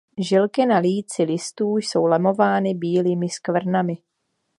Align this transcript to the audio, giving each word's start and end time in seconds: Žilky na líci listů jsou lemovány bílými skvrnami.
Žilky 0.17 0.65
na 0.65 0.77
líci 0.77 1.23
listů 1.23 1.77
jsou 1.77 2.05
lemovány 2.05 2.73
bílými 2.73 3.29
skvrnami. 3.29 3.97